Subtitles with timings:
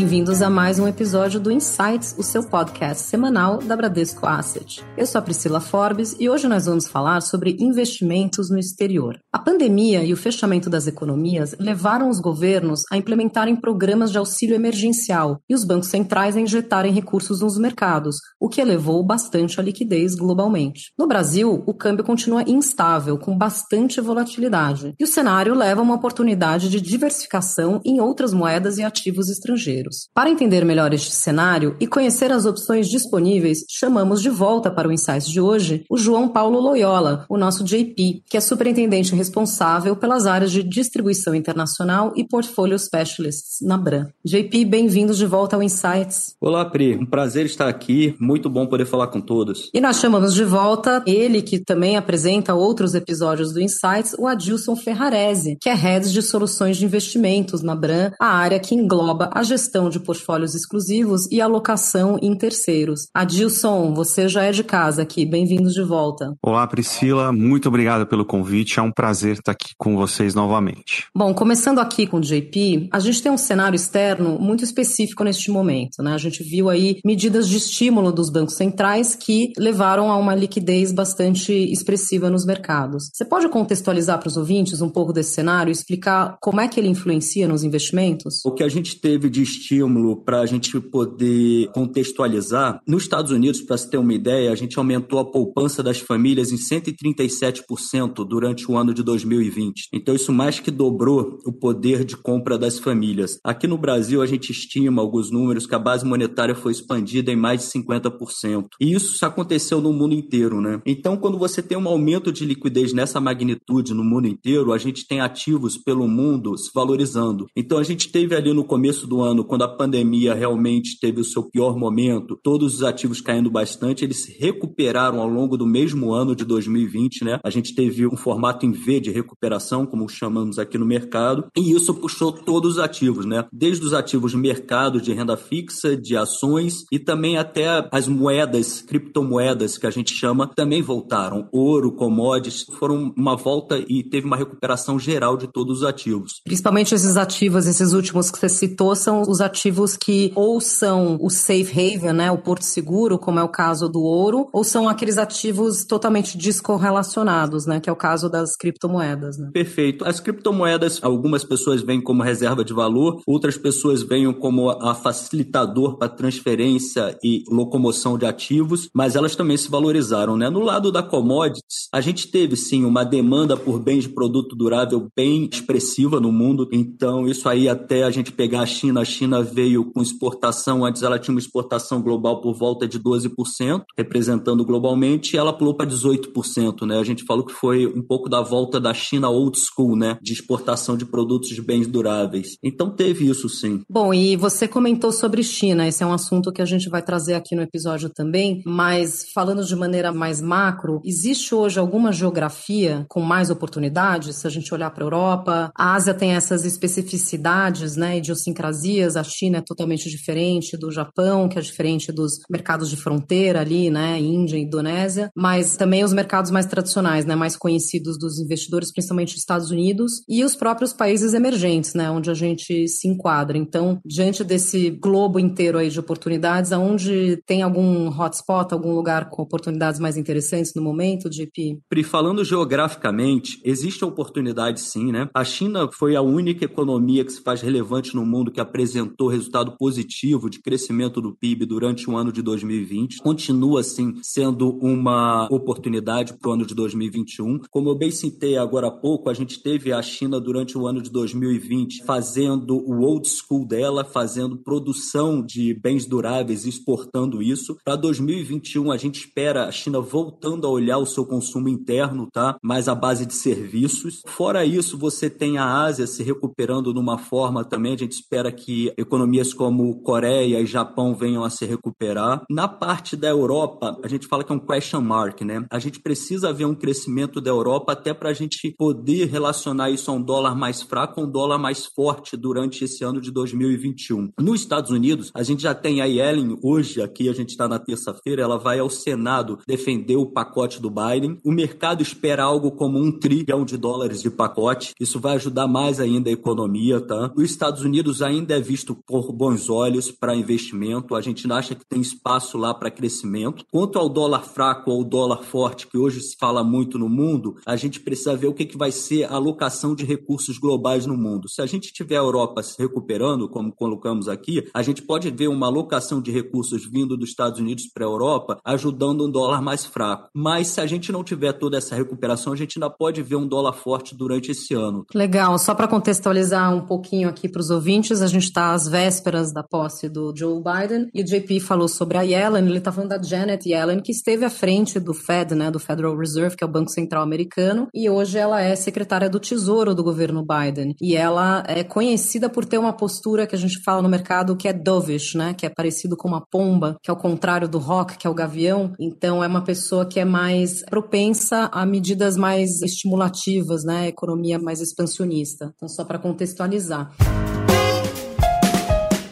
[0.00, 4.82] Bem-vindos a mais um episódio do Insights, o seu podcast semanal da Bradesco Asset.
[4.96, 9.18] Eu sou a Priscila Forbes e hoje nós vamos falar sobre investimentos no exterior.
[9.30, 14.54] A pandemia e o fechamento das economias levaram os governos a implementarem programas de auxílio
[14.54, 19.62] emergencial e os bancos centrais a injetarem recursos nos mercados, o que elevou bastante a
[19.62, 20.94] liquidez globalmente.
[20.98, 25.96] No Brasil, o câmbio continua instável, com bastante volatilidade, e o cenário leva a uma
[25.96, 30.08] oportunidade de diversificação em outras moedas e ativos estrangeiros brasileiros.
[30.14, 34.92] Para entender melhor este cenário e conhecer as opções disponíveis, chamamos de volta para o
[34.92, 40.26] Insights de hoje o João Paulo Loyola, o nosso JP, que é superintendente responsável pelas
[40.26, 44.06] áreas de distribuição internacional e portfólio specialists na Bran.
[44.24, 46.34] JP, bem-vindos de volta ao Insights.
[46.40, 46.96] Olá, Pri.
[46.96, 48.14] Um prazer estar aqui.
[48.20, 49.70] Muito bom poder falar com todos.
[49.74, 54.76] E nós chamamos de volta ele que também apresenta outros episódios do Insights, o Adilson
[54.76, 59.42] Ferrarese, que é Head de Soluções de Investimentos na Bran, a área que engloba a
[59.42, 63.08] gestão gestão de portfólios exclusivos e alocação em terceiros.
[63.14, 66.34] Adilson, você já é de casa aqui, bem-vindo de volta.
[66.42, 71.06] Olá, Priscila, muito obrigado pelo convite, é um prazer estar aqui com vocês novamente.
[71.16, 75.50] Bom, começando aqui com o JP, a gente tem um cenário externo muito específico neste
[75.50, 76.12] momento, né?
[76.12, 80.92] A gente viu aí medidas de estímulo dos bancos centrais que levaram a uma liquidez
[80.92, 83.10] bastante expressiva nos mercados.
[83.14, 86.78] Você pode contextualizar para os ouvintes um pouco desse cenário e explicar como é que
[86.78, 88.40] ele influencia nos investimentos?
[88.44, 93.60] O que a gente teve de estímulo para a gente poder contextualizar, nos Estados Unidos,
[93.60, 98.70] para se ter uma ideia, a gente aumentou a poupança das famílias em 137% durante
[98.70, 99.88] o ano de 2020.
[99.92, 103.38] Então, isso mais que dobrou o poder de compra das famílias.
[103.44, 107.36] Aqui no Brasil, a gente estima alguns números que a base monetária foi expandida em
[107.36, 108.68] mais de 50%.
[108.80, 110.80] E isso aconteceu no mundo inteiro, né?
[110.86, 115.06] Então, quando você tem um aumento de liquidez nessa magnitude no mundo inteiro, a gente
[115.06, 117.46] tem ativos pelo mundo se valorizando.
[117.56, 121.24] Então, a gente teve ali no começo do ano quando a pandemia realmente teve o
[121.24, 126.12] seu pior momento, todos os ativos caindo bastante, eles se recuperaram ao longo do mesmo
[126.12, 127.40] ano de 2020, né?
[127.42, 131.72] A gente teve um formato em V de recuperação, como chamamos aqui no mercado, e
[131.72, 133.44] isso puxou todos os ativos, né?
[133.52, 138.82] Desde os ativos de mercado de renda fixa, de ações e também até as moedas,
[138.82, 141.48] criptomoedas que a gente chama, também voltaram.
[141.50, 146.40] Ouro, commodities, foram uma volta e teve uma recuperação geral de todos os ativos.
[146.44, 151.30] Principalmente esses ativos, esses últimos que você citou, são os ativos que ou são o
[151.30, 155.18] safe haven, né, o porto seguro, como é o caso do ouro, ou são aqueles
[155.18, 159.38] ativos totalmente descorrelacionados, né, que é o caso das criptomoedas.
[159.38, 159.50] Né?
[159.52, 160.04] Perfeito.
[160.04, 165.96] As criptomoedas, algumas pessoas veem como reserva de valor, outras pessoas veem como a facilitador
[165.96, 170.50] para transferência e locomoção de ativos, mas elas também se valorizaram, né?
[170.50, 175.08] No lado da commodities, a gente teve sim uma demanda por bens de produto durável
[175.16, 179.29] bem expressiva no mundo, então isso aí até a gente pegar a China, a China
[179.30, 184.64] China veio com exportação, antes ela tinha uma exportação global por volta de 12%, representando
[184.64, 186.98] globalmente, e ela pulou para 18%, né?
[186.98, 190.18] A gente falou que foi um pouco da volta da China old school, né?
[190.20, 192.56] De exportação de produtos de bens duráveis.
[192.62, 193.82] Então teve isso sim.
[193.88, 197.34] Bom, e você comentou sobre China, esse é um assunto que a gente vai trazer
[197.34, 203.20] aqui no episódio também, mas falando de maneira mais macro, existe hoje alguma geografia com
[203.20, 204.36] mais oportunidades?
[204.36, 209.24] Se a gente olhar para a Europa, a Ásia tem essas especificidades, né, idiosincrasias a
[209.24, 214.18] China é totalmente diferente do Japão, que é diferente dos mercados de fronteira ali, né?
[214.18, 217.34] Índia, Indonésia, mas também os mercados mais tradicionais, né?
[217.34, 222.10] Mais conhecidos dos investidores, principalmente Estados Unidos e os próprios países emergentes, né?
[222.10, 223.56] Onde a gente se enquadra.
[223.56, 229.42] Então, diante desse globo inteiro aí de oportunidades, aonde tem algum hotspot, algum lugar com
[229.42, 231.80] oportunidades mais interessantes no momento, JP?
[231.88, 235.28] Pri, falando geograficamente, existe oportunidade sim, né?
[235.34, 239.28] A China foi a única economia que se faz relevante no mundo que apresentou apresentou
[239.28, 243.18] resultado positivo de crescimento do PIB durante o ano de 2020.
[243.18, 247.60] Continua, assim, sendo uma oportunidade para o ano de 2021.
[247.70, 251.02] Como eu bem citei agora há pouco, a gente teve a China durante o ano
[251.02, 257.76] de 2020 fazendo o old school dela, fazendo produção de bens duráveis e exportando isso.
[257.84, 262.56] Para 2021, a gente espera a China voltando a olhar o seu consumo interno, tá?
[262.62, 264.22] Mais a base de serviços.
[264.26, 268.92] Fora isso, você tem a Ásia se recuperando numa forma também, a gente espera que
[269.00, 272.42] economias como Coreia e Japão venham a se recuperar.
[272.48, 275.64] Na parte da Europa, a gente fala que é um question mark, né?
[275.70, 280.10] A gente precisa ver um crescimento da Europa até para a gente poder relacionar isso
[280.10, 284.30] a um dólar mais fraco, um dólar mais forte durante esse ano de 2021.
[284.38, 287.78] Nos Estados Unidos, a gente já tem a Yellen hoje, aqui a gente está na
[287.78, 291.38] terça-feira, ela vai ao Senado defender o pacote do Biden.
[291.44, 294.92] O mercado espera algo como um trilhão de dólares de pacote.
[295.00, 297.32] Isso vai ajudar mais ainda a economia, tá?
[297.36, 301.14] Os Estados Unidos ainda é visto por bons olhos para investimento.
[301.14, 303.64] A gente acha que tem espaço lá para crescimento.
[303.70, 307.76] Quanto ao dólar fraco ou dólar forte, que hoje se fala muito no mundo, a
[307.76, 311.48] gente precisa ver o que, que vai ser a alocação de recursos globais no mundo.
[311.48, 315.48] Se a gente tiver a Europa se recuperando, como colocamos aqui, a gente pode ver
[315.48, 319.84] uma alocação de recursos vindo dos Estados Unidos para a Europa, ajudando um dólar mais
[319.84, 320.28] fraco.
[320.34, 323.46] Mas se a gente não tiver toda essa recuperação, a gente ainda pode ver um
[323.46, 325.04] dólar forte durante esse ano.
[325.14, 325.58] Legal.
[325.58, 329.62] Só para contextualizar um pouquinho aqui para os ouvintes, a gente está às vésperas da
[329.62, 333.22] posse do Joe Biden e o JP falou sobre a Yellen, ele está falando da
[333.22, 336.70] Janet Yellen, que esteve à frente do Fed, né, do Federal Reserve, que é o
[336.70, 340.94] Banco Central Americano, e hoje ela é secretária do Tesouro do governo Biden.
[341.00, 344.68] E ela é conhecida por ter uma postura que a gente fala no mercado que
[344.68, 348.16] é dovish, né, que é parecido com uma pomba, que é o contrário do rock,
[348.16, 348.92] que é o gavião.
[349.00, 354.80] Então é uma pessoa que é mais propensa a medidas mais estimulativas, né, economia mais
[354.80, 355.72] expansionista.
[355.76, 357.10] Então só para contextualizar.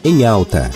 [0.09, 0.71] Em alta.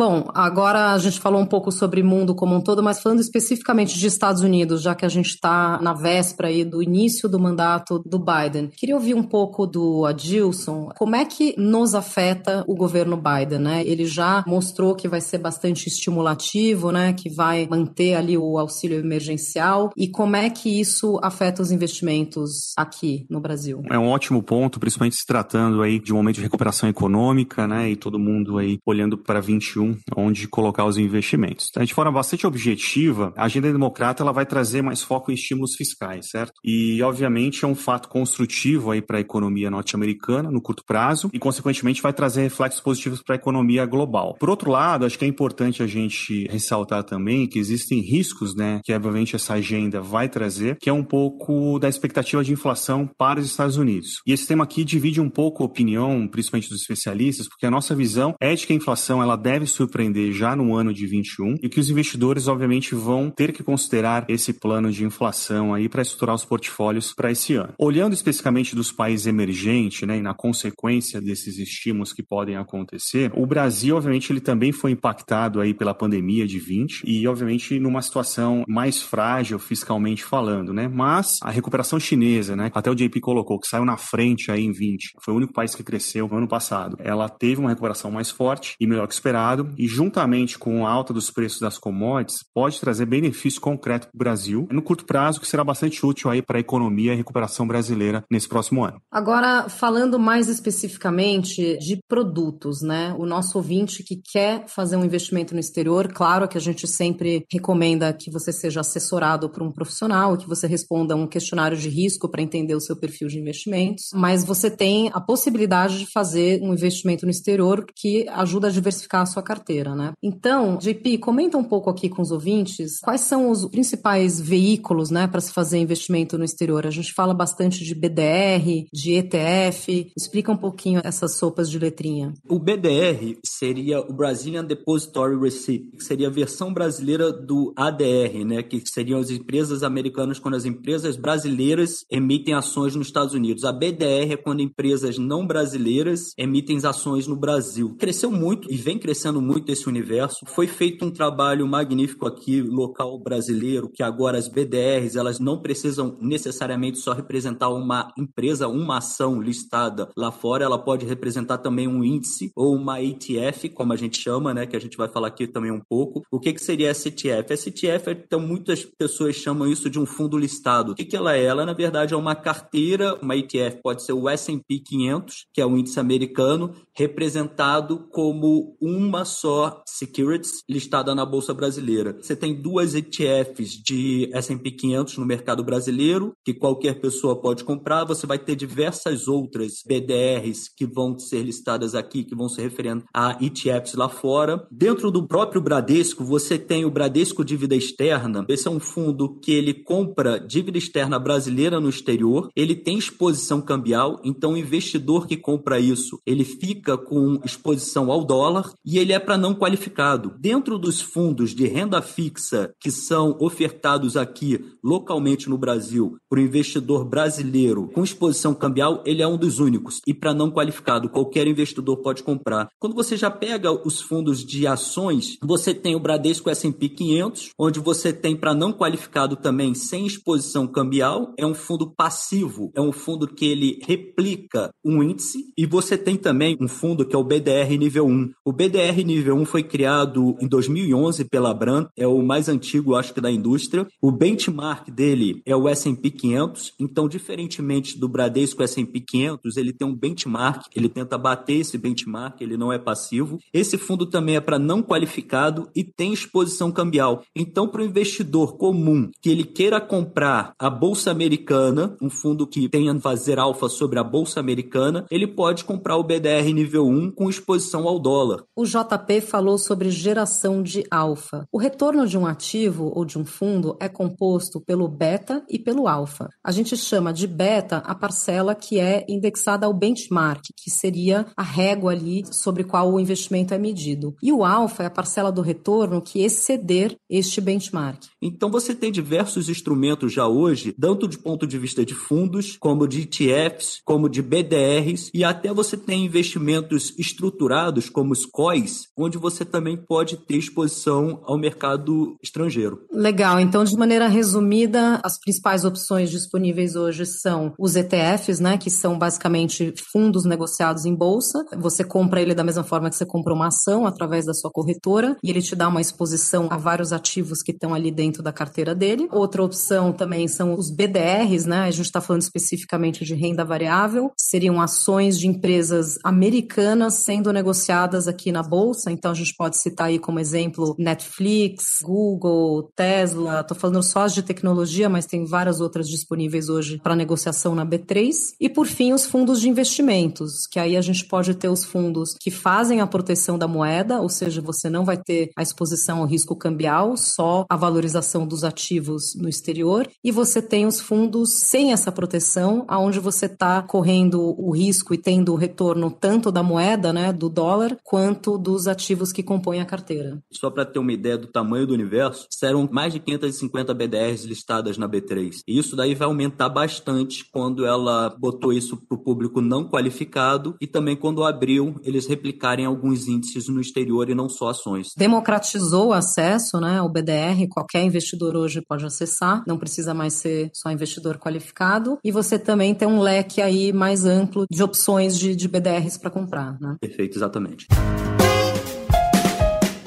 [0.00, 3.98] Bom, agora a gente falou um pouco sobre mundo como um todo, mas falando especificamente
[3.98, 7.98] de Estados Unidos, já que a gente está na véspera aí do início do mandato
[8.06, 8.70] do Biden.
[8.74, 10.88] Queria ouvir um pouco do Adilson.
[10.96, 13.82] Como é que nos afeta o governo Biden, né?
[13.84, 17.12] Ele já mostrou que vai ser bastante estimulativo, né?
[17.12, 19.90] Que vai manter ali o auxílio emergencial.
[19.94, 23.82] E como é que isso afeta os investimentos aqui no Brasil?
[23.90, 27.90] É um ótimo ponto, principalmente se tratando aí de um momento de recuperação econômica, né?
[27.90, 31.68] E todo mundo aí olhando para 21 onde colocar os investimentos.
[31.70, 35.74] Então, de forma bastante objetiva, a agenda democrata ela vai trazer mais foco em estímulos
[35.76, 36.54] fiscais, certo?
[36.64, 41.38] E, obviamente, é um fato construtivo aí para a economia norte-americana no curto prazo e,
[41.38, 44.36] consequentemente, vai trazer reflexos positivos para a economia global.
[44.38, 48.80] Por outro lado, acho que é importante a gente ressaltar também que existem riscos, né,
[48.84, 53.40] que obviamente essa agenda vai trazer, que é um pouco da expectativa de inflação para
[53.40, 54.20] os Estados Unidos.
[54.26, 57.94] E esse tema aqui divide um pouco a opinião, principalmente dos especialistas, porque a nossa
[57.94, 61.68] visão é de que a inflação ela deve surpreender já no ano de 21 e
[61.68, 66.34] que os investidores, obviamente, vão ter que considerar esse plano de inflação aí para estruturar
[66.34, 67.72] os portfólios para esse ano.
[67.78, 73.46] Olhando especificamente dos países emergentes, né, e na consequência desses estímulos que podem acontecer, o
[73.46, 78.64] Brasil, obviamente, ele também foi impactado aí pela pandemia de 20 e, obviamente, numa situação
[78.68, 80.88] mais frágil fiscalmente falando, né?
[80.88, 84.72] Mas a recuperação chinesa, né, até o JP colocou que saiu na frente aí em
[84.72, 86.96] 20, foi o único país que cresceu no ano passado.
[87.00, 91.12] Ela teve uma recuperação mais forte e melhor que esperado e, juntamente com a alta
[91.12, 95.46] dos preços das commodities, pode trazer benefício concreto para o Brasil no curto prazo, que
[95.46, 99.00] será bastante útil aí para a economia e recuperação brasileira nesse próximo ano.
[99.10, 103.14] Agora, falando mais especificamente de produtos, né?
[103.18, 107.44] O nosso ouvinte que quer fazer um investimento no exterior, claro que a gente sempre
[107.50, 112.28] recomenda que você seja assessorado por um profissional, que você responda um questionário de risco
[112.28, 116.72] para entender o seu perfil de investimentos, mas você tem a possibilidade de fazer um
[116.72, 120.12] investimento no exterior que ajuda a diversificar a sua carteira, né?
[120.22, 125.26] Então, JP, comenta um pouco aqui com os ouvintes quais são os principais veículos, né,
[125.26, 126.86] para se fazer investimento no exterior.
[126.86, 130.12] A gente fala bastante de BDR, de ETF.
[130.16, 132.32] Explica um pouquinho essas sopas de letrinha.
[132.48, 138.62] O BDR seria o Brazilian Depository Receipt, que seria a versão brasileira do ADR, né,
[138.62, 143.64] que seriam as empresas americanas quando as empresas brasileiras emitem ações nos Estados Unidos.
[143.64, 147.96] A BDR é quando empresas não brasileiras emitem ações no Brasil.
[147.98, 150.44] Cresceu muito e vem crescendo muito esse universo.
[150.46, 156.16] Foi feito um trabalho magnífico aqui, local brasileiro, que agora as BDRs, elas não precisam
[156.20, 162.04] necessariamente só representar uma empresa, uma ação listada lá fora, ela pode representar também um
[162.04, 165.46] índice ou uma ETF, como a gente chama, né, que a gente vai falar aqui
[165.46, 166.22] também um pouco.
[166.30, 167.52] O que, que seria essa ETF?
[167.70, 170.92] ETF, então, muitas pessoas chamam isso de um fundo listado.
[170.92, 171.44] O que, que ela é?
[171.44, 175.66] Ela, na verdade, é uma carteira, uma ETF pode ser o S&P 500, que é
[175.66, 182.16] o índice americano, representado como uma só securities listada na Bolsa Brasileira.
[182.20, 188.04] Você tem duas ETFs de S&P 500 no mercado brasileiro, que qualquer pessoa pode comprar.
[188.04, 193.04] Você vai ter diversas outras BDRs que vão ser listadas aqui, que vão se referendo
[193.14, 194.66] a ETFs lá fora.
[194.70, 198.44] Dentro do próprio Bradesco, você tem o Bradesco Dívida Externa.
[198.48, 202.48] Esse é um fundo que ele compra dívida externa brasileira no exterior.
[202.56, 208.24] Ele tem exposição cambial, então o investidor que compra isso, ele fica com exposição ao
[208.24, 210.34] dólar e ele é para não qualificado.
[210.38, 216.42] Dentro dos fundos de renda fixa que são ofertados aqui localmente no Brasil para o
[216.42, 220.00] investidor brasileiro com exposição cambial, ele é um dos únicos.
[220.06, 222.68] E para não qualificado, qualquer investidor pode comprar.
[222.78, 227.80] Quando você já pega os fundos de ações, você tem o Bradesco S&P 500, onde
[227.80, 232.92] você tem para não qualificado também sem exposição cambial, é um fundo passivo, é um
[232.92, 237.24] fundo que ele replica um índice e você tem também um fundo que é o
[237.24, 238.30] BDR nível 1.
[238.44, 243.12] O BDR nível 1 foi criado em 2011 pela Bran, é o mais antigo, acho
[243.12, 243.86] que da indústria.
[244.00, 249.86] O benchmark dele é o S&P 500, então diferentemente do Bradesco S&P 500, ele tem
[249.86, 253.38] um benchmark, ele tenta bater esse benchmark, ele não é passivo.
[253.52, 257.22] Esse fundo também é para não qualificado e tem exposição cambial.
[257.34, 262.68] Então, para o investidor comum que ele queira comprar a bolsa americana, um fundo que
[262.68, 267.28] tenha fazer alfa sobre a bolsa americana, ele pode comprar o BDR nível 1 com
[267.28, 268.44] exposição ao dólar.
[268.54, 271.46] O JP falou sobre geração de alfa.
[271.52, 275.88] O retorno de um ativo ou de um fundo é composto pelo beta e pelo
[275.88, 276.28] alfa.
[276.44, 281.42] A gente chama de beta a parcela que é indexada ao benchmark, que seria a
[281.42, 284.14] régua ali sobre qual o investimento é medido.
[284.22, 288.04] E o alfa é a parcela do retorno que exceder este benchmark.
[288.20, 292.86] Então você tem diversos instrumentos já hoje, tanto de ponto de vista de fundos, como
[292.86, 299.18] de ETFs, como de BDRs, e até você tem investimentos estruturados, como os COIs, onde
[299.18, 302.84] você também pode ter exposição ao mercado estrangeiro.
[302.92, 308.70] Legal, então de maneira resumida, as principais opções disponíveis hoje são os ETFs, né, que
[308.70, 311.44] são basicamente fundos negociados em bolsa.
[311.58, 315.16] Você compra ele da mesma forma que você compra uma ação através da sua corretora
[315.22, 318.74] e ele te dá uma exposição a vários ativos que estão ali dentro da carteira
[318.74, 319.08] dele.
[319.10, 321.60] Outra opção também são os BDRs, né?
[321.60, 328.06] A gente está falando especificamente de renda variável, seriam ações de empresas americanas sendo negociadas
[328.08, 328.79] aqui na bolsa.
[328.88, 333.40] Então a gente pode citar aí como exemplo Netflix, Google, Tesla.
[333.40, 337.66] Estou falando só as de tecnologia, mas tem várias outras disponíveis hoje para negociação na
[337.66, 338.12] B3.
[338.40, 342.14] E por fim, os fundos de investimentos, que aí a gente pode ter os fundos
[342.20, 346.06] que fazem a proteção da moeda, ou seja, você não vai ter a exposição ao
[346.06, 351.72] risco cambial, só a valorização dos ativos no exterior, e você tem os fundos sem
[351.72, 356.92] essa proteção, aonde você está correndo o risco e tendo o retorno tanto da moeda,
[356.92, 360.22] né, do dólar, quanto dos ativos que compõem a carteira.
[360.32, 364.78] Só para ter uma ideia do tamanho do universo, serão mais de 550 BDRs listadas
[364.78, 365.40] na B3.
[365.46, 370.56] E isso daí vai aumentar bastante quando ela botou isso para o público não qualificado
[370.60, 374.88] e também quando abriu eles replicarem alguns índices no exterior e não só ações.
[374.96, 380.50] Democratizou o acesso né, ao BDR, qualquer investidor hoje pode acessar, não precisa mais ser
[380.52, 381.98] só investidor qualificado.
[382.04, 386.10] E você também tem um leque aí mais amplo de opções de, de BDRs para
[386.10, 386.58] comprar.
[386.60, 386.76] Né?
[386.80, 387.66] Perfeito, exatamente.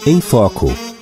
[0.06, 0.93] Em Foco.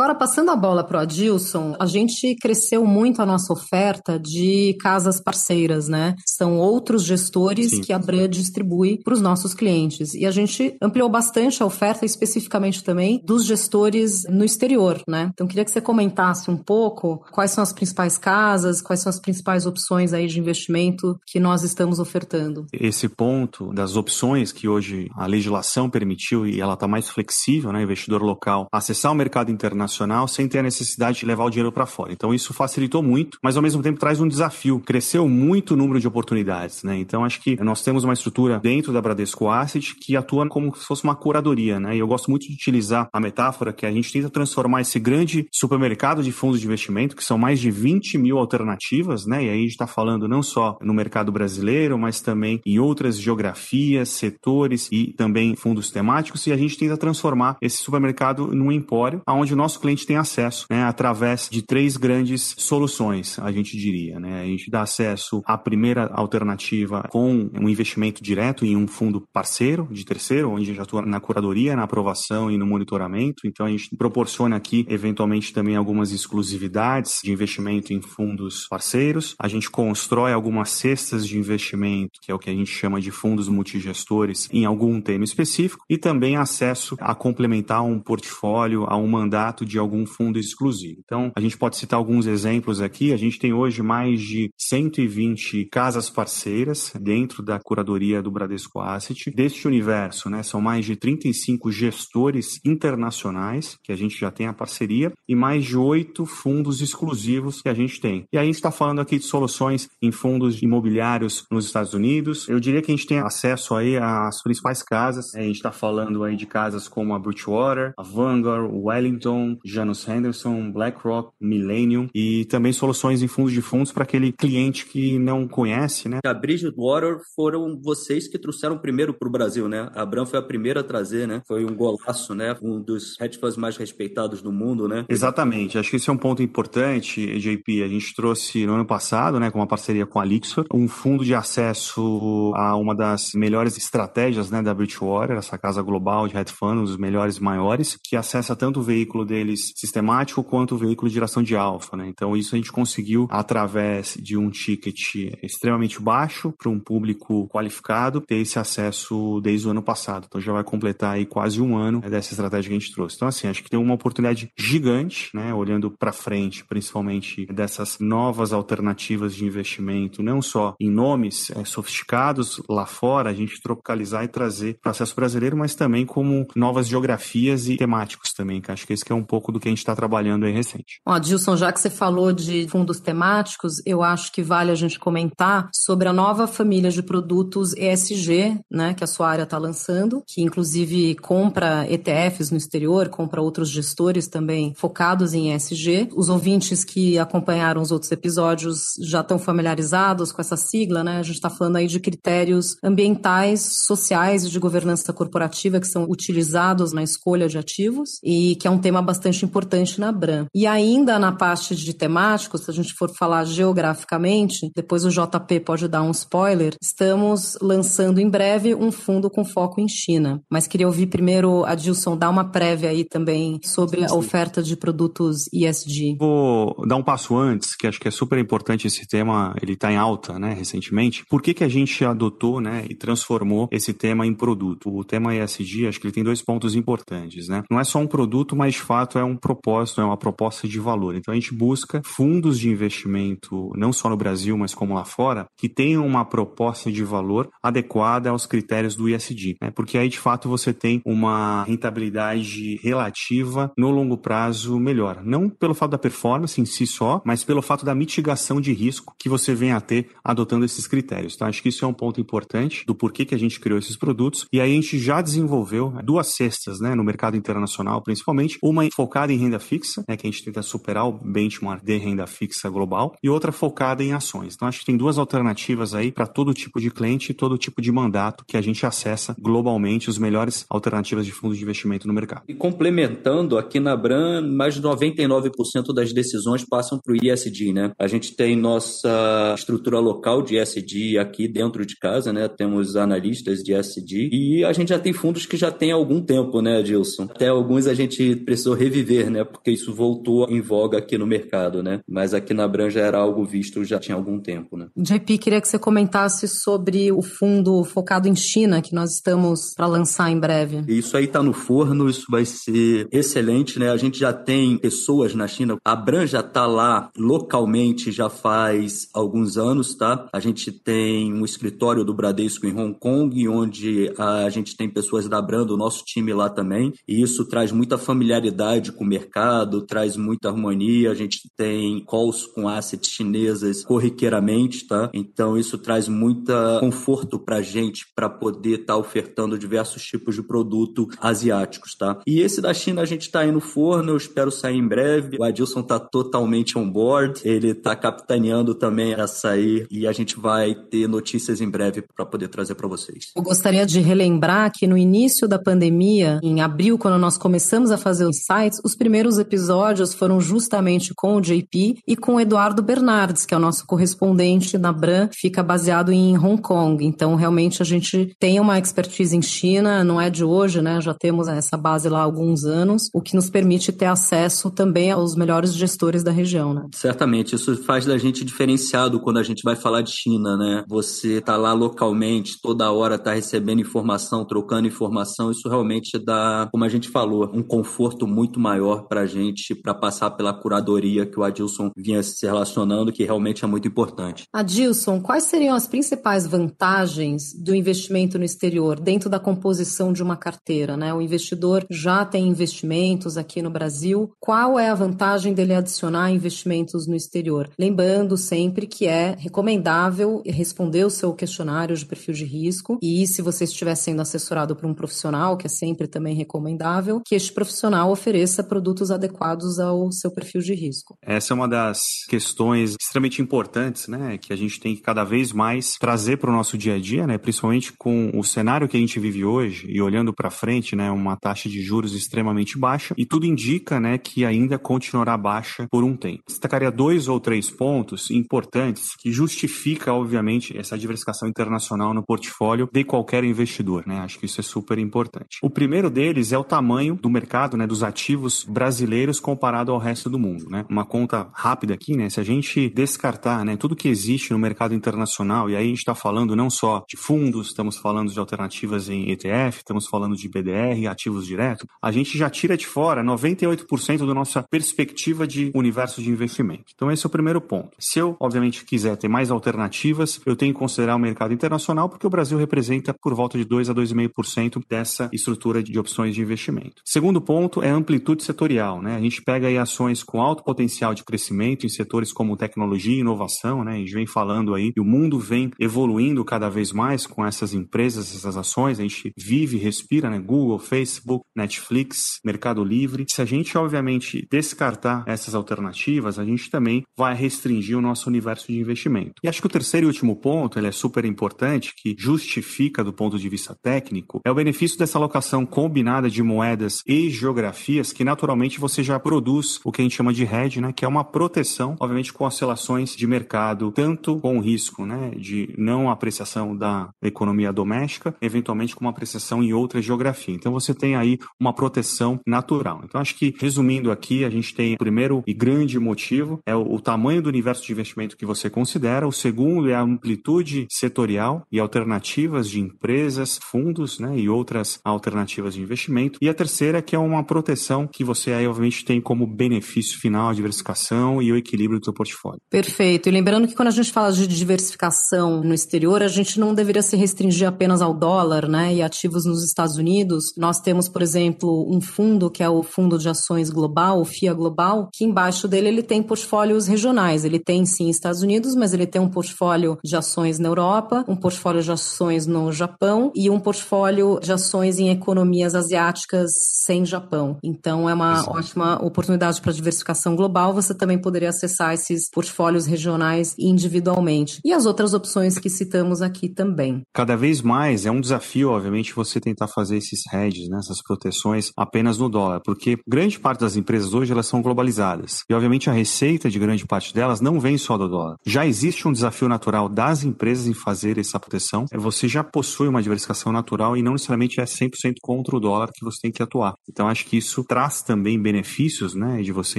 [0.00, 4.74] Agora, passando a bola para o Adilson, a gente cresceu muito a nossa oferta de
[4.80, 6.16] casas parceiras, né?
[6.24, 7.82] São outros gestores Sim.
[7.82, 10.14] que a Bran distribui para os nossos clientes.
[10.14, 15.28] E a gente ampliou bastante a oferta, especificamente também dos gestores no exterior, né?
[15.34, 19.20] Então, queria que você comentasse um pouco quais são as principais casas, quais são as
[19.20, 22.64] principais opções aí de investimento que nós estamos ofertando.
[22.72, 27.82] Esse ponto das opções que hoje a legislação permitiu e ela está mais flexível, né?
[27.82, 31.72] Investidor local acessar o mercado internacional nacional sem ter a necessidade de levar o dinheiro
[31.72, 32.12] para fora.
[32.12, 34.80] Então isso facilitou muito, mas ao mesmo tempo traz um desafio.
[34.80, 36.96] Cresceu muito o número de oportunidades, né?
[36.98, 40.84] Então acho que nós temos uma estrutura dentro da Bradesco Asset que atua como se
[40.84, 41.96] fosse uma curadoria, né?
[41.96, 45.46] E eu gosto muito de utilizar a metáfora que a gente tenta transformar esse grande
[45.52, 49.44] supermercado de fundos de investimento, que são mais de 20 mil alternativas, né?
[49.44, 53.18] E aí a gente está falando não só no mercado brasileiro, mas também em outras
[53.18, 59.20] geografias, setores e também fundos temáticos, e a gente tenta transformar esse supermercado num empório,
[59.28, 64.18] onde o nosso cliente tem acesso, né, através de três grandes soluções, a gente diria,
[64.18, 64.40] né?
[64.42, 69.86] A gente dá acesso à primeira alternativa com um investimento direto em um fundo parceiro
[69.92, 73.46] de terceiro, onde a gente atua na curadoria, na aprovação e no monitoramento.
[73.46, 79.36] Então a gente proporciona aqui eventualmente também algumas exclusividades de investimento em fundos parceiros.
[79.38, 83.12] A gente constrói algumas cestas de investimento, que é o que a gente chama de
[83.12, 89.06] fundos multigestores, em algum tema específico e também acesso a complementar um portfólio, a um
[89.06, 91.00] mandato de algum fundo exclusivo.
[91.04, 93.12] Então, a gente pode citar alguns exemplos aqui.
[93.12, 99.30] A gente tem hoje mais de 120 casas parceiras dentro da curadoria do Bradesco Asset.
[99.30, 104.52] Deste universo, né, são mais de 35 gestores internacionais que a gente já tem a
[104.52, 108.24] parceria e mais de oito fundos exclusivos que a gente tem.
[108.32, 112.48] E a gente está falando aqui de soluções em fundos imobiliários nos Estados Unidos.
[112.48, 115.34] Eu diria que a gente tem acesso aí às principais casas.
[115.34, 120.70] A gente está falando aí de casas como a Bridgewater, a Vanguard, Wellington, Janus Henderson,
[120.72, 126.08] BlackRock, Millennium e também soluções em fundos de fundos para aquele cliente que não conhece,
[126.08, 126.20] né?
[126.24, 129.90] A Bridgewater foram vocês que trouxeram primeiro para o Brasil, né?
[129.94, 131.42] A Bram foi a primeira a trazer, né?
[131.46, 132.56] Foi um golaço, né?
[132.62, 135.04] Um dos hedge funds mais respeitados do mundo, né?
[135.08, 135.78] Exatamente.
[135.78, 137.82] Acho que esse é um ponto importante, JP.
[137.82, 141.24] A gente trouxe no ano passado, né, com uma parceria com a Lixor, um fundo
[141.24, 146.52] de acesso a uma das melhores estratégias, né, da Bridgewater, essa casa global de hedge
[146.52, 151.14] funds, os melhores maiores, que acessa tanto o veículo deles sistemático quanto o veículo de
[151.14, 152.06] geração de alfa, né?
[152.08, 158.20] Então isso a gente conseguiu através de um ticket extremamente baixo para um público qualificado
[158.20, 160.26] ter esse acesso desde o ano passado.
[160.28, 163.16] Então já vai completar aí quase um ano né, dessa estratégia que a gente trouxe.
[163.16, 168.52] Então assim, acho que tem uma oportunidade gigante, né, olhando para frente, principalmente dessas novas
[168.52, 174.28] alternativas de investimento, não só em nomes é, sofisticados lá fora, a gente tropicalizar e
[174.28, 178.86] trazer para o acesso brasileiro, mas também como novas geografias e temáticos também, que acho
[178.86, 181.00] que esse que é um pouco do que a gente está trabalhando aí recente.
[181.06, 184.98] Ó, Dilson, já que você falou de fundos temáticos, eu acho que vale a gente
[184.98, 190.24] comentar sobre a nova família de produtos ESG, né, que a sua área está lançando,
[190.26, 196.08] que inclusive compra ETFs no exterior, compra outros gestores também focados em ESG.
[196.16, 201.18] Os ouvintes que acompanharam os outros episódios já estão familiarizados com essa sigla, né?
[201.18, 206.04] A gente está falando aí de critérios ambientais, sociais e de governança corporativa que são
[206.08, 210.46] utilizados na escolha de ativos e que é um tema bastante importante na Bram.
[210.54, 215.60] E ainda na parte de temáticos, se a gente for falar geograficamente, depois o JP
[215.60, 220.40] pode dar um spoiler, estamos lançando em breve um fundo com foco em China.
[220.50, 224.76] Mas queria ouvir primeiro a Dilson dar uma prévia aí também sobre a oferta de
[224.76, 226.16] produtos ESG.
[226.18, 229.92] Vou dar um passo antes, que acho que é super importante esse tema, ele está
[229.92, 231.24] em alta, né, recentemente.
[231.28, 234.90] Por que que a gente adotou, né, e transformou esse tema em produto?
[234.94, 237.62] O tema ESG, acho que ele tem dois pontos importantes, né?
[237.70, 240.78] Não é só um produto, mas de fato é um propósito, é uma proposta de
[240.78, 241.14] valor.
[241.14, 245.46] Então a gente busca fundos de investimento, não só no Brasil, mas como lá fora,
[245.56, 249.70] que tenham uma proposta de valor adequada aos critérios do ESG, né?
[249.70, 255.22] Porque aí de fato você tem uma rentabilidade relativa no longo prazo melhor.
[255.24, 259.14] Não pelo fato da performance em si só, mas pelo fato da mitigação de risco
[259.18, 261.34] que você vem a ter adotando esses critérios.
[261.34, 263.96] Então acho que isso é um ponto importante do porquê que a gente criou esses
[263.96, 264.46] produtos.
[264.52, 269.32] E aí a gente já desenvolveu duas cestas, né, no mercado internacional, principalmente, uma focada
[269.32, 273.16] em renda fixa, né, que a gente tenta superar o benchmark de renda fixa global,
[273.22, 274.54] e outra focada em ações.
[274.54, 277.80] Então acho que tem duas alternativas aí para todo tipo de cliente e todo tipo
[277.80, 282.12] de mandato que a gente acessa globalmente os melhores alternativas de fundos de investimento no
[282.12, 282.42] mercado.
[282.46, 287.92] E complementando, aqui na Bram, mais de 99% das decisões passam para o ISD, né?
[287.98, 292.48] A gente tem nossa estrutura local de ISD aqui dentro de casa, né?
[292.48, 296.60] Temos analistas de ISD e a gente já tem fundos que já tem algum tempo,
[296.60, 297.22] né, Dilson?
[297.22, 299.44] Até alguns a gente precisou reviver, né?
[299.44, 302.00] Porque isso voltou em voga aqui no mercado, né?
[302.08, 304.88] Mas aqui na Bran já era algo visto já tinha algum tempo, né?
[304.96, 309.86] JP, queria que você comentasse sobre o fundo focado em China que nós estamos para
[309.86, 310.84] lançar em breve.
[310.88, 313.90] Isso aí está no forno, isso vai ser excelente, né?
[313.90, 319.08] A gente já tem pessoas na China, a Bran já está lá localmente já faz
[319.12, 320.28] alguns anos, tá?
[320.32, 325.28] A gente tem um escritório do Bradesco em Hong Kong, onde a gente tem pessoas
[325.28, 329.82] da Bran, do nosso time lá também, e isso traz muita familiaridade com o mercado,
[329.82, 331.10] traz muita harmonia.
[331.10, 335.10] A gente tem calls com assets chinesas corriqueiramente, tá?
[335.12, 340.42] Então isso traz muita conforto pra gente para poder estar tá ofertando diversos tipos de
[340.42, 342.20] produto asiáticos, tá?
[342.26, 345.36] E esse da China a gente está aí no forno, eu espero sair em breve.
[345.38, 350.38] O Adilson tá totalmente on board, ele tá capitaneando também a sair e a gente
[350.38, 353.32] vai ter notícias em breve para poder trazer para vocês.
[353.34, 357.96] Eu gostaria de relembrar que no início da pandemia, em abril, quando nós começamos a
[357.96, 362.82] fazer o Insights, os primeiros episódios foram justamente com o JP e com o Eduardo
[362.82, 367.04] Bernardes, que é o nosso correspondente na Bran, fica baseado em Hong Kong.
[367.04, 371.00] Então, realmente, a gente tem uma expertise em China, não é de hoje, né?
[371.00, 375.10] Já temos essa base lá há alguns anos, o que nos permite ter acesso também
[375.10, 376.86] aos melhores gestores da região, né?
[376.94, 380.84] Certamente, isso faz da gente diferenciado quando a gente vai falar de China, né?
[380.88, 386.84] Você tá lá localmente, toda hora tá recebendo informação, trocando informação, isso realmente dá, como
[386.84, 391.38] a gente falou, um conforto muito maior para a gente para passar pela curadoria que
[391.38, 394.44] o Adilson vinha se relacionando, que realmente é muito importante.
[394.52, 400.36] Adilson, quais seriam as principais vantagens do investimento no exterior dentro da composição de uma
[400.36, 400.96] carteira?
[400.96, 401.12] Né?
[401.12, 404.32] O investidor já tem investimentos aqui no Brasil.
[404.40, 407.68] Qual é a vantagem dele adicionar investimentos no exterior?
[407.78, 413.42] Lembrando sempre que é recomendável responder o seu questionário de perfil de risco e se
[413.42, 418.10] você estiver sendo assessorado por um profissional, que é sempre também recomendável, que este profissional
[418.10, 421.16] ofereça produtos adequados ao seu perfil de risco.
[421.22, 425.52] Essa é uma das questões extremamente importantes, né, que a gente tem que cada vez
[425.52, 429.00] mais trazer para o nosso dia a dia, né, principalmente com o cenário que a
[429.00, 433.26] gente vive hoje e olhando para frente, né, uma taxa de juros extremamente baixa e
[433.26, 436.42] tudo indica, né, que ainda continuará baixa por um tempo.
[436.46, 443.04] Destacaria dois ou três pontos importantes que justifica, obviamente, essa diversificação internacional no portfólio de
[443.04, 444.18] qualquer investidor, né?
[444.20, 445.58] Acho que isso é super importante.
[445.62, 448.29] O primeiro deles é o tamanho do mercado, né, dos ativos
[448.64, 450.84] brasileiros comparado ao resto do mundo, né?
[450.88, 452.28] Uma conta rápida aqui, né?
[452.28, 455.98] Se a gente descartar, né, tudo que existe no mercado internacional, e aí a gente
[455.98, 460.48] está falando não só de fundos, estamos falando de alternativas em ETF, estamos falando de
[460.48, 466.22] BDR, ativos diretos, a gente já tira de fora 98% da nossa perspectiva de universo
[466.22, 466.84] de investimento.
[466.94, 467.90] Então esse é o primeiro ponto.
[467.98, 472.26] Se eu, obviamente, quiser ter mais alternativas, eu tenho que considerar o mercado internacional, porque
[472.26, 477.02] o Brasil representa por volta de 2 a 2,5% dessa estrutura de opções de investimento.
[477.04, 479.16] Segundo ponto é a amplitude setorial, né?
[479.16, 483.20] A gente pega aí ações com alto potencial de crescimento em setores como tecnologia e
[483.20, 483.94] inovação, né?
[483.94, 487.72] A gente vem falando aí e o mundo vem evoluindo cada vez mais com essas
[487.72, 490.38] empresas, essas ações, a gente vive, respira, né?
[490.38, 493.24] Google, Facebook, Netflix, Mercado Livre.
[493.28, 498.66] Se a gente, obviamente, descartar essas alternativas, a gente também vai restringir o nosso universo
[498.68, 499.34] de investimento.
[499.42, 503.12] E acho que o terceiro e último ponto, ele é super importante, que justifica do
[503.12, 508.24] ponto de vista técnico, é o benefício dessa alocação combinada de moedas e geografias que
[508.24, 511.24] naturalmente você já produz o que a gente chama de hedge, né, que é uma
[511.24, 517.10] proteção, obviamente com oscilações de mercado, tanto com o risco, né, de não apreciação da
[517.22, 520.54] economia doméstica, eventualmente com uma apreciação em outra geografia.
[520.54, 523.02] Então você tem aí uma proteção natural.
[523.04, 526.94] Então acho que resumindo aqui, a gente tem o primeiro e grande motivo é o,
[526.94, 531.66] o tamanho do universo de investimento que você considera, o segundo é a amplitude setorial
[531.70, 536.38] e alternativas de empresas, fundos, né, e outras alternativas de investimento.
[536.40, 540.50] E a terceira que é uma proteção que você aí obviamente tem como benefício final
[540.50, 542.60] a diversificação e o equilíbrio do seu portfólio.
[542.70, 543.28] Perfeito.
[543.28, 547.02] E lembrando que quando a gente fala de diversificação no exterior, a gente não deveria
[547.02, 550.52] se restringir apenas ao dólar, né, e ativos nos Estados Unidos.
[550.56, 554.54] Nós temos, por exemplo, um fundo que é o Fundo de Ações Global, o FIA
[554.54, 557.44] Global, que embaixo dele ele tem portfólios regionais.
[557.44, 561.36] Ele tem sim Estados Unidos, mas ele tem um portfólio de ações na Europa, um
[561.36, 566.50] portfólio de ações no Japão e um portfólio de ações em economias asiáticas
[566.84, 567.58] sem Japão.
[567.62, 568.50] Então é uma Exato.
[568.50, 570.74] ótima oportunidade para diversificação global.
[570.74, 574.60] Você também poderia acessar esses portfólios regionais individualmente.
[574.64, 577.02] E as outras opções que citamos aqui também.
[577.14, 581.70] Cada vez mais é um desafio, obviamente, você tentar fazer esses hedges, né, essas proteções
[581.76, 585.40] apenas no dólar, porque grande parte das empresas hoje elas são globalizadas.
[585.48, 588.36] E obviamente a receita de grande parte delas não vem só do dólar.
[588.46, 591.86] Já existe um desafio natural das empresas em fazer essa proteção.
[591.92, 595.90] É você já possui uma diversificação natural e não necessariamente é 100% contra o dólar
[595.92, 596.74] que você tem que atuar.
[596.88, 599.78] Então acho que isso traz também benefícios, né, de você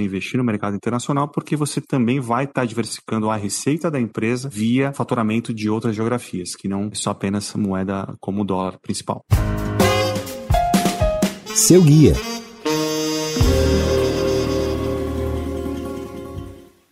[0.00, 4.48] investir no mercado internacional, porque você também vai estar tá diversificando a receita da empresa
[4.48, 9.22] via faturamento de outras geografias, que não só apenas moeda como dólar principal.
[11.54, 12.14] Seu guia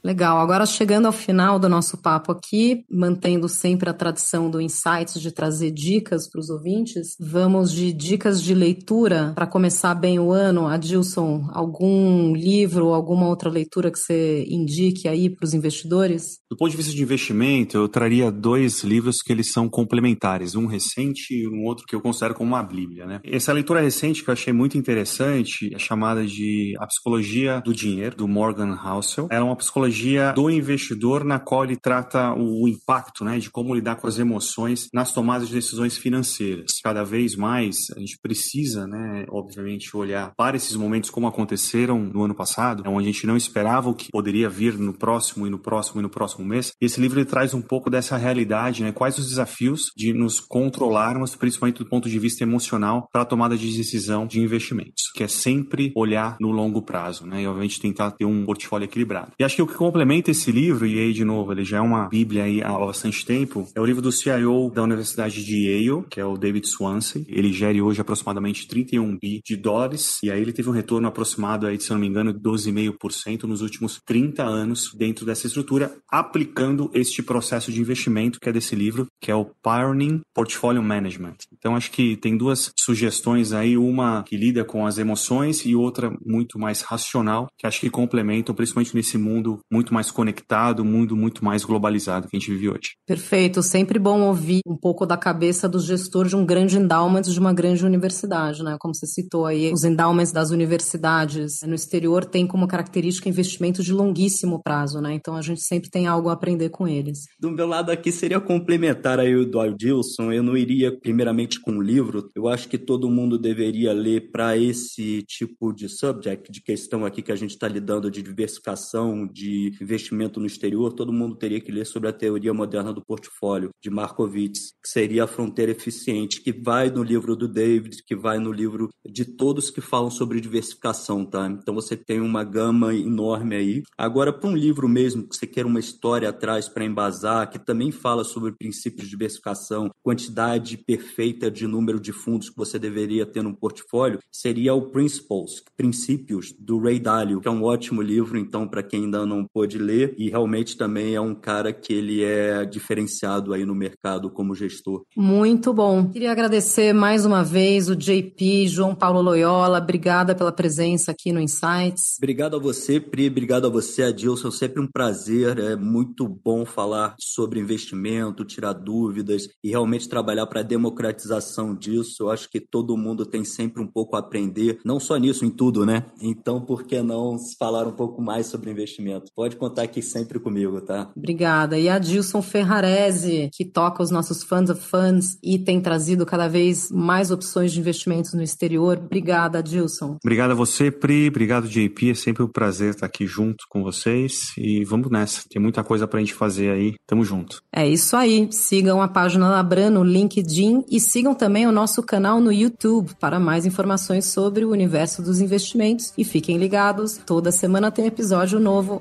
[0.02, 0.38] Legal.
[0.38, 5.30] Agora, chegando ao final do nosso papo aqui, mantendo sempre a tradição do Insights de
[5.30, 10.66] trazer dicas para os ouvintes, vamos de dicas de leitura para começar bem o ano.
[10.66, 16.38] Adilson, algum livro, alguma outra leitura que você indique aí para os investidores?
[16.50, 20.66] Do ponto de vista de investimento, eu traria dois livros que eles são complementares, um
[20.66, 23.20] recente e um outro que eu considero como uma bíblia, né?
[23.22, 28.16] Essa leitura recente que eu achei muito interessante é chamada de A Psicologia do Dinheiro,
[28.16, 29.28] do Morgan Housel.
[29.30, 33.50] Ela é uma psicologia psicologia do investidor, na qual ele trata o impacto, né, de
[33.50, 36.80] como lidar com as emoções nas tomadas de decisões financeiras.
[36.82, 42.22] Cada vez mais a gente precisa, né, obviamente, olhar para esses momentos como aconteceram no
[42.22, 45.58] ano passado, onde a gente não esperava o que poderia vir no próximo e no
[45.58, 46.72] próximo e no próximo mês.
[46.80, 51.78] Esse livro traz um pouco dessa realidade, né, quais os desafios de nos controlarmos, principalmente
[51.78, 55.92] do ponto de vista emocional, para a tomada de decisão de investimentos, que é sempre
[55.96, 59.32] olhar no longo prazo, né, e obviamente tentar ter um portfólio equilibrado.
[59.38, 61.80] E acho que o que complementa esse livro, e aí de novo, ele já é
[61.80, 66.04] uma bíblia aí há bastante tempo, é o livro do CIO da Universidade de Yale,
[66.10, 67.24] que é o David Swansea.
[67.26, 71.66] Ele gere hoje aproximadamente 31 bi de dólares, e aí ele teve um retorno aproximado
[71.66, 76.90] aí, se não me engano, de 12,5% nos últimos 30 anos dentro dessa estrutura, aplicando
[76.92, 81.36] este processo de investimento que é desse livro, que é o Pioneering Portfolio Management.
[81.56, 86.14] Então acho que tem duas sugestões aí, uma que lida com as emoções e outra
[86.22, 91.44] muito mais racional, que acho que complementam, principalmente nesse mundo muito mais conectado, mundo muito
[91.44, 92.96] mais globalizado que a gente vive hoje.
[93.06, 97.38] Perfeito, sempre bom ouvir um pouco da cabeça do gestor de um grande endowment de
[97.38, 98.76] uma grande universidade, né?
[98.80, 103.92] Como você citou aí, os endowments das universidades no exterior têm como característica investimento de
[103.92, 105.14] longuíssimo prazo, né?
[105.14, 107.26] Então a gente sempre tem algo a aprender com eles.
[107.38, 111.78] Do meu lado aqui seria complementar aí o do Aldilson, eu não iria primeiramente com
[111.78, 116.62] o livro, eu acho que todo mundo deveria ler para esse tipo de subject, de
[116.62, 121.36] questão aqui que a gente está lidando de diversificação, de investimento no exterior, todo mundo
[121.36, 125.72] teria que ler sobre a teoria moderna do portfólio de Markowitz, que seria a fronteira
[125.72, 130.10] eficiente, que vai no livro do David, que vai no livro de todos que falam
[130.10, 131.46] sobre diversificação, tá?
[131.46, 133.82] Então você tem uma gama enorme aí.
[133.96, 137.90] Agora, para um livro mesmo, que você quer uma história atrás para embasar, que também
[137.90, 143.42] fala sobre princípios de diversificação, quantidade perfeita de número de fundos que você deveria ter
[143.42, 148.66] no portfólio, seria o Principles, Princípios, do Ray Dalio, que é um ótimo livro, então,
[148.66, 152.64] para quem ainda não pôde ler, e realmente também é um cara que ele é
[152.64, 155.04] diferenciado aí no mercado como gestor.
[155.16, 156.08] Muito bom.
[156.08, 161.40] Queria agradecer mais uma vez o JP, João Paulo Loyola, obrigada pela presença aqui no
[161.40, 162.16] Insights.
[162.18, 167.14] Obrigado a você, Pri, obrigado a você, Adilson, sempre um prazer, é muito bom falar
[167.18, 172.24] sobre investimento, tirar dúvidas e realmente trabalhar para a democratização disso.
[172.24, 175.50] Eu acho que todo mundo tem sempre um pouco a aprender, não só nisso, em
[175.50, 176.04] tudo, né?
[176.20, 179.32] Então, por que não falar um pouco mais sobre investimento?
[179.40, 181.10] Pode contar aqui sempre comigo, tá?
[181.16, 181.78] Obrigada.
[181.78, 186.90] E Adilson Ferrarese, que toca os nossos funds of funds e tem trazido cada vez
[186.90, 188.98] mais opções de investimentos no exterior.
[189.02, 190.18] Obrigada, Adilson.
[190.22, 191.28] Obrigado a você, Pri.
[191.28, 192.10] Obrigado, JP.
[192.10, 194.52] É sempre um prazer estar aqui junto com vocês.
[194.58, 195.48] E vamos nessa.
[195.48, 196.96] Tem muita coisa pra gente fazer aí.
[197.06, 197.62] Tamo junto.
[197.74, 198.46] É isso aí.
[198.50, 203.12] Sigam a página da Bran no LinkedIn e sigam também o nosso canal no YouTube
[203.18, 206.12] para mais informações sobre o universo dos investimentos.
[206.18, 209.00] E fiquem ligados, toda semana tem episódio novo.